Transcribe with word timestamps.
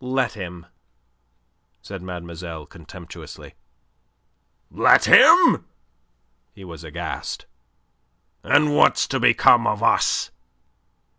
"Let 0.00 0.32
him," 0.32 0.64
said 1.82 2.00
mademoiselle 2.00 2.64
contemptuously. 2.64 3.56
"Let 4.70 5.04
him?" 5.04 5.66
He 6.54 6.64
was 6.64 6.82
aghast. 6.82 7.44
"And 8.42 8.74
what's 8.74 9.06
to 9.08 9.20
become 9.20 9.66
of 9.66 9.82
us?" 9.82 10.30